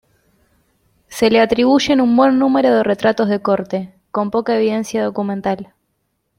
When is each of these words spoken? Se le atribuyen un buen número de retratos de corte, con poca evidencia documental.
Se 1.09 1.29
le 1.29 1.41
atribuyen 1.41 2.01
un 2.01 2.17
buen 2.17 2.39
número 2.39 2.73
de 2.73 2.81
retratos 2.81 3.29
de 3.29 3.39
corte, 3.43 3.93
con 4.09 4.31
poca 4.31 4.55
evidencia 4.57 5.03
documental. 5.03 5.75